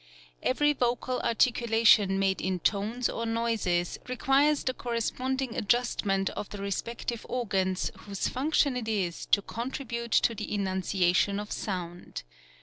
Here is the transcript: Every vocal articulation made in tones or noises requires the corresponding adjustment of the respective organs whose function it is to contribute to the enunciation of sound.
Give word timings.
Every 0.41 0.73
vocal 0.73 1.19
articulation 1.19 2.17
made 2.17 2.41
in 2.41 2.57
tones 2.61 3.07
or 3.07 3.27
noises 3.27 3.99
requires 4.07 4.63
the 4.63 4.73
corresponding 4.73 5.55
adjustment 5.55 6.31
of 6.31 6.49
the 6.49 6.57
respective 6.57 7.23
organs 7.29 7.91
whose 7.99 8.27
function 8.27 8.75
it 8.75 8.87
is 8.87 9.27
to 9.27 9.43
contribute 9.43 10.13
to 10.13 10.33
the 10.33 10.51
enunciation 10.55 11.39
of 11.39 11.51
sound. 11.51 12.23